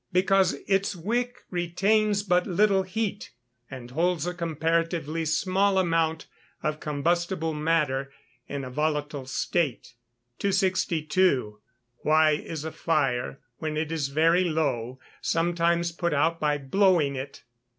[0.11, 3.29] _Because its wick retains but little heat,
[3.69, 6.25] and holds a comparatively small amount
[6.63, 8.11] of combustible matter
[8.47, 9.93] in a volatile state.
[10.39, 11.59] 262.
[12.03, 17.43] _Why is a fire, when it is very low, sometimes put out by blowing it?